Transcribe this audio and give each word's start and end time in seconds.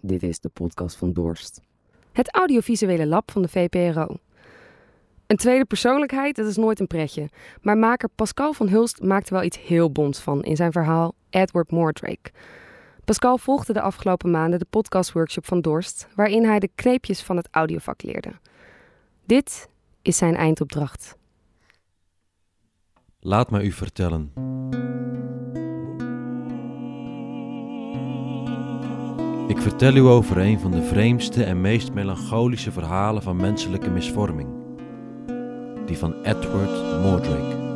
Dit 0.00 0.22
is 0.22 0.40
de 0.40 0.48
podcast 0.48 0.96
van 0.96 1.12
Dorst. 1.12 1.60
Het 2.12 2.34
audiovisuele 2.34 3.06
lab 3.06 3.30
van 3.30 3.42
de 3.42 3.48
VPRO. 3.48 4.16
Een 5.26 5.36
tweede 5.36 5.64
persoonlijkheid, 5.64 6.36
dat 6.36 6.46
is 6.46 6.56
nooit 6.56 6.80
een 6.80 6.86
pretje. 6.86 7.28
Maar 7.62 7.76
maker 7.76 8.08
Pascal 8.14 8.52
van 8.52 8.68
Hulst 8.68 9.02
maakte 9.02 9.34
wel 9.34 9.42
iets 9.42 9.58
heel 9.60 9.92
bonds 9.92 10.20
van 10.20 10.44
in 10.44 10.56
zijn 10.56 10.72
verhaal 10.72 11.14
Edward 11.30 11.70
Mordrake. 11.70 12.30
Pascal 13.04 13.38
volgde 13.38 13.72
de 13.72 13.80
afgelopen 13.80 14.30
maanden 14.30 14.58
de 14.58 14.66
podcastworkshop 14.70 15.46
van 15.46 15.60
Dorst, 15.60 16.08
waarin 16.14 16.44
hij 16.44 16.58
de 16.58 16.70
kneepjes 16.74 17.22
van 17.22 17.36
het 17.36 17.48
audiovak 17.50 18.02
leerde. 18.02 18.32
Dit 19.26 19.68
is 20.02 20.16
zijn 20.16 20.36
eindopdracht. 20.36 21.16
Laat 23.20 23.50
me 23.50 23.62
u 23.62 23.72
vertellen. 23.72 24.32
Ik 29.48 29.60
vertel 29.60 29.94
u 29.94 30.00
over 30.00 30.38
een 30.38 30.60
van 30.60 30.70
de 30.70 30.82
vreemdste 30.82 31.44
en 31.44 31.60
meest 31.60 31.92
melancholische 31.92 32.72
verhalen 32.72 33.22
van 33.22 33.36
menselijke 33.36 33.90
misvorming. 33.90 34.48
Die 35.86 35.98
van 35.98 36.14
Edward 36.22 37.02
Mordrake. 37.02 37.67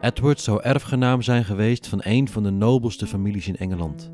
Edward 0.00 0.40
zou 0.40 0.62
erfgenaam 0.62 1.22
zijn 1.22 1.44
geweest 1.44 1.86
van 1.86 2.00
een 2.02 2.28
van 2.28 2.42
de 2.42 2.50
nobelste 2.50 3.06
families 3.06 3.48
in 3.48 3.56
Engeland. 3.56 4.10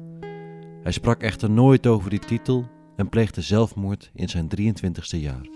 Hij 0.82 0.92
sprak 0.92 1.22
echter 1.22 1.50
nooit 1.50 1.86
over 1.86 2.10
die 2.10 2.18
titel 2.18 2.66
en 2.96 3.08
pleegde 3.08 3.40
zelfmoord 3.40 4.10
in 4.14 4.28
zijn 4.28 4.48
23ste 4.60 5.18
jaar. 5.18 5.48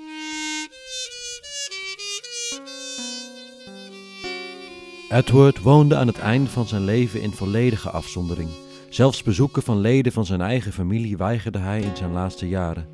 Edward 5.08 5.62
woonde 5.62 5.96
aan 5.96 6.06
het 6.06 6.18
einde 6.18 6.50
van 6.50 6.66
zijn 6.66 6.84
leven 6.84 7.22
in 7.22 7.32
volledige 7.32 7.90
afzondering. 7.90 8.48
Zelfs 8.88 9.22
bezoeken 9.22 9.62
van 9.62 9.78
leden 9.78 10.12
van 10.12 10.26
zijn 10.26 10.40
eigen 10.40 10.72
familie 10.72 11.16
weigerde 11.16 11.58
hij 11.58 11.80
in 11.80 11.96
zijn 11.96 12.12
laatste 12.12 12.48
jaren. 12.48 12.88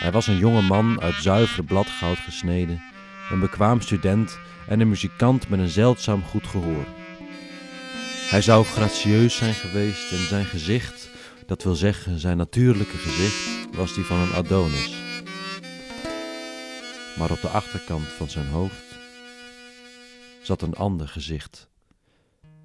Hij 0.00 0.12
was 0.12 0.26
een 0.26 0.38
jonge 0.38 0.62
man 0.62 1.00
uit 1.00 1.14
zuiver 1.14 1.64
bladgoud 1.64 2.18
gesneden, 2.18 2.82
een 3.32 3.40
bekwaam 3.40 3.80
student 3.80 4.38
en 4.66 4.80
een 4.80 4.88
muzikant 4.88 5.48
met 5.48 5.60
een 5.60 5.68
zeldzaam 5.68 6.22
goed 6.22 6.46
gehoor. 6.46 6.84
Hij 8.30 8.42
zou 8.42 8.64
gracieus 8.64 9.36
zijn 9.36 9.54
geweest 9.54 10.12
en 10.12 10.26
zijn 10.28 10.44
gezicht, 10.44 11.08
dat 11.46 11.62
wil 11.62 11.74
zeggen 11.74 12.18
zijn 12.18 12.36
natuurlijke 12.36 12.96
gezicht, 12.96 13.74
was 13.74 13.94
die 13.94 14.04
van 14.04 14.18
een 14.18 14.32
Adonis. 14.32 14.94
Maar 17.18 17.30
op 17.30 17.40
de 17.40 17.48
achterkant 17.48 18.06
van 18.06 18.30
zijn 18.30 18.46
hoofd 18.46 18.98
zat 20.42 20.62
een 20.62 20.74
ander 20.74 21.08
gezicht, 21.08 21.68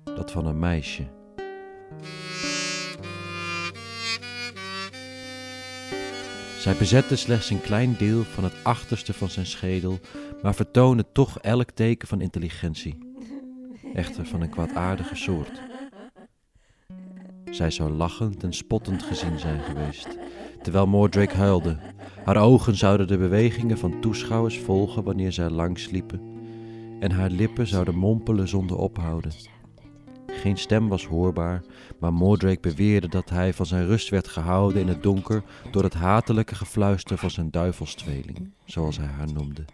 dat 0.03 0.31
van 0.31 0.45
een 0.45 0.59
meisje. 0.59 1.07
Zij 6.59 6.75
bezette 6.75 7.15
slechts 7.15 7.49
een 7.49 7.61
klein 7.61 7.95
deel 7.97 8.23
van 8.23 8.43
het 8.43 8.53
achterste 8.63 9.13
van 9.13 9.29
zijn 9.29 9.45
schedel, 9.45 9.99
maar 10.41 10.55
vertoonde 10.55 11.05
toch 11.11 11.39
elk 11.39 11.71
teken 11.71 12.07
van 12.07 12.21
intelligentie. 12.21 12.97
Echter 13.93 14.25
van 14.25 14.41
een 14.41 14.49
kwaadaardige 14.49 15.15
soort. 15.15 15.61
Zij 17.51 17.71
zou 17.71 17.91
lachend 17.91 18.43
en 18.43 18.53
spottend 18.53 19.03
gezien 19.03 19.39
zijn 19.39 19.59
geweest, 19.59 20.17
terwijl 20.61 20.87
Mordrake 20.87 21.35
huilde. 21.35 21.77
Haar 22.25 22.37
ogen 22.37 22.75
zouden 22.75 23.07
de 23.07 23.17
bewegingen 23.17 23.77
van 23.77 23.99
toeschouwers 23.99 24.59
volgen 24.59 25.03
wanneer 25.03 25.31
zij 25.31 25.49
langsliepen, 25.49 26.21
en 26.99 27.11
haar 27.11 27.29
lippen 27.29 27.67
zouden 27.67 27.95
mompelen 27.95 28.47
zonder 28.47 28.77
ophouden. 28.77 29.31
Geen 30.27 30.57
stem 30.57 30.87
was 30.87 31.05
hoorbaar, 31.05 31.63
maar 31.99 32.13
Mordrake 32.13 32.59
beweerde 32.59 33.07
dat 33.07 33.29
hij 33.29 33.53
van 33.53 33.65
zijn 33.65 33.85
rust 33.85 34.09
werd 34.09 34.27
gehouden 34.27 34.81
in 34.81 34.87
het 34.87 35.03
donker 35.03 35.43
door 35.71 35.83
het 35.83 35.93
hatelijke 35.93 36.55
gefluister 36.55 37.17
van 37.17 37.31
zijn 37.31 37.51
duivelstweeling, 37.51 38.51
zoals 38.65 38.97
hij 38.97 39.07
haar 39.07 39.33
noemde. 39.33 39.65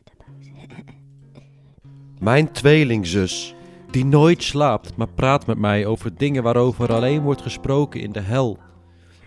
Mijn 2.23 2.51
tweelingzus, 2.51 3.55
die 3.91 4.05
nooit 4.05 4.43
slaapt, 4.43 4.95
maar 4.95 5.07
praat 5.07 5.45
met 5.45 5.57
mij 5.57 5.85
over 5.85 6.17
dingen 6.17 6.43
waarover 6.43 6.93
alleen 6.93 7.21
wordt 7.21 7.41
gesproken 7.41 8.01
in 8.01 8.11
de 8.11 8.19
hel. 8.19 8.57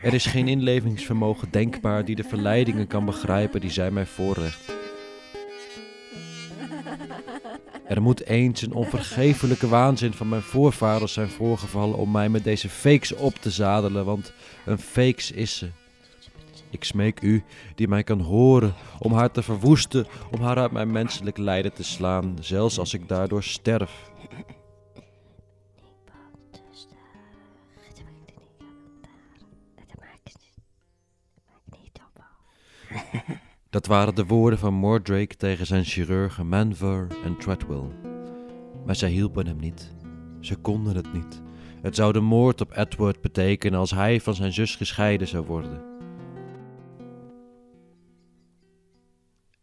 Er 0.03 0.15
is 0.15 0.27
geen 0.27 0.49
inlevingsvermogen 0.49 1.49
denkbaar 1.51 2.05
die 2.05 2.17
de 2.17 2.25
verleidingen 2.25 2.87
kan 2.87 3.05
begrijpen 3.05 3.61
die 3.61 3.71
zij 3.71 3.91
mij 3.91 4.07
voorlegt. 4.07 4.73
Er 7.87 8.03
moet 8.03 8.27
eens 8.27 8.63
een 8.63 8.73
onvergeeflijke 8.73 9.69
waanzin 9.69 10.13
van 10.13 10.29
mijn 10.29 10.43
voorvaders 10.43 11.13
zijn 11.13 11.29
voorgevallen 11.29 11.99
om 11.99 12.11
mij 12.11 12.29
met 12.29 12.45
deze 12.45 12.69
fakes 12.69 13.15
op 13.15 13.35
te 13.35 13.51
zadelen, 13.51 14.05
want 14.05 14.33
een 14.67 14.79
fakes 14.79 15.31
is 15.31 15.57
ze. 15.57 15.69
Ik 16.71 16.85
smeek 16.85 17.23
u, 17.23 17.45
die 17.75 17.89
mij 17.89 18.03
kan 18.03 18.21
horen, 18.21 18.75
om 18.99 19.13
haar 19.13 19.31
te 19.31 19.43
verwoesten, 19.43 20.07
om 20.31 20.41
haar 20.41 20.57
uit 20.57 20.73
mijn 20.73 20.91
menselijk 20.91 21.39
lijden 21.39 21.73
te 21.73 21.85
slaan, 21.85 22.37
zelfs 22.41 22.79
als 22.79 22.95
ik 22.95 23.09
daardoor 23.09 23.43
sterf. 23.43 24.11
Dat 33.71 33.87
waren 33.87 34.15
de 34.15 34.27
woorden 34.27 34.59
van 34.59 34.75
Mordrake 34.75 35.37
tegen 35.37 35.67
zijn 35.67 35.85
chirurgen 35.85 36.49
Manver 36.49 37.07
en 37.25 37.37
Treadwell. 37.37 37.89
Maar 38.87 38.97
zij 38.97 39.11
hielpen 39.11 39.47
hem 39.47 39.57
niet. 39.57 39.93
Ze 40.41 40.57
konden 40.57 40.97
het 40.97 41.13
niet. 41.13 41.43
Het 41.83 41.95
zou 41.95 42.13
de 42.13 42.21
moord 42.21 42.61
op 42.61 42.77
Edward 42.77 43.21
betekenen 43.21 43.79
als 43.79 43.91
hij 43.91 44.21
van 44.21 44.35
zijn 44.35 44.53
zus 44.53 44.77
gescheiden 44.77 45.29
zou 45.29 45.47
worden. 45.47 45.96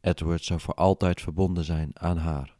Edward 0.03 0.43
zou 0.43 0.59
voor 0.59 0.73
altijd 0.73 1.21
verbonden 1.21 1.63
zijn 1.63 1.91
aan 1.93 2.17
haar. 2.17 2.53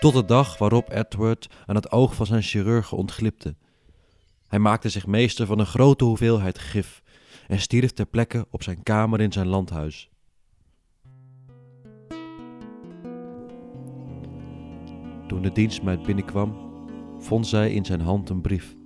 Tot 0.00 0.12
de 0.12 0.24
dag 0.24 0.58
waarop 0.58 0.90
Edward 0.90 1.48
aan 1.66 1.74
het 1.74 1.92
oog 1.92 2.14
van 2.14 2.26
zijn 2.26 2.42
chirurgen 2.42 2.96
ontglipte. 2.96 3.54
Hij 4.48 4.58
maakte 4.58 4.88
zich 4.88 5.06
meester 5.06 5.46
van 5.46 5.58
een 5.58 5.66
grote 5.66 6.04
hoeveelheid 6.04 6.58
gif 6.58 7.02
en 7.48 7.60
stierf 7.60 7.90
ter 7.90 8.06
plekke 8.06 8.46
op 8.50 8.62
zijn 8.62 8.82
kamer 8.82 9.20
in 9.20 9.32
zijn 9.32 9.46
landhuis. 9.46 10.11
Toen 15.32 15.42
de 15.42 15.52
dienstmeid 15.52 16.02
binnenkwam, 16.02 16.54
vond 17.18 17.46
zij 17.46 17.72
in 17.72 17.84
zijn 17.84 18.00
hand 18.00 18.28
een 18.28 18.40
brief. 18.40 18.76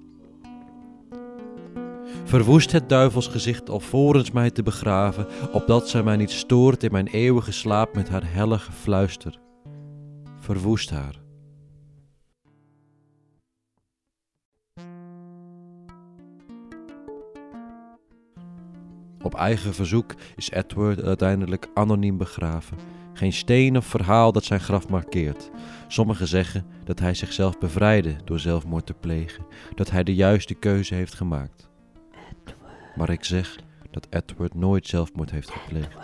Verwoest 2.24 2.72
het 2.72 2.88
duivelsgezicht 2.88 3.70
alvorens 3.70 4.30
mij 4.30 4.50
te 4.50 4.62
begraven, 4.62 5.26
opdat 5.52 5.88
zij 5.88 6.02
mij 6.02 6.16
niet 6.16 6.30
stoort 6.30 6.82
in 6.82 6.92
mijn 6.92 7.06
eeuwige 7.06 7.52
slaap 7.52 7.94
met 7.94 8.08
haar 8.08 8.32
helle 8.32 8.58
gefluister. 8.58 9.40
Verwoest 10.40 10.90
haar. 10.90 11.20
Op 19.22 19.34
eigen 19.34 19.74
verzoek 19.74 20.14
is 20.36 20.50
Edward 20.50 21.02
uiteindelijk 21.02 21.68
anoniem 21.74 22.16
begraven. 22.16 22.95
Geen 23.16 23.32
steen 23.32 23.76
of 23.76 23.86
verhaal 23.86 24.32
dat 24.32 24.44
zijn 24.44 24.60
graf 24.60 24.88
markeert. 24.88 25.50
Sommigen 25.88 26.28
zeggen 26.28 26.66
dat 26.84 26.98
hij 26.98 27.14
zichzelf 27.14 27.58
bevrijdde 27.58 28.16
door 28.24 28.40
zelfmoord 28.40 28.86
te 28.86 28.94
plegen, 28.94 29.46
dat 29.74 29.90
hij 29.90 30.02
de 30.02 30.14
juiste 30.14 30.54
keuze 30.54 30.94
heeft 30.94 31.14
gemaakt. 31.14 31.70
Maar 32.96 33.10
ik 33.10 33.24
zeg 33.24 33.58
dat 33.90 34.06
Edward 34.10 34.54
nooit 34.54 34.86
zelfmoord 34.86 35.30
heeft 35.30 35.50
gepleegd. 35.50 35.96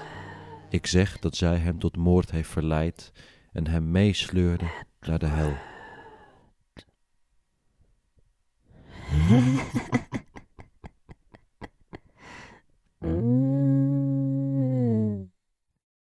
Ik 0.70 0.86
zeg 0.86 1.18
dat 1.18 1.36
zij 1.36 1.56
hem 1.56 1.78
tot 1.78 1.96
moord 1.96 2.30
heeft 2.30 2.50
verleid 2.50 3.12
en 3.52 3.66
hem 3.66 3.90
meesleurde 3.90 4.70
naar 5.00 5.18
de 5.18 5.26
hel. 5.26 5.54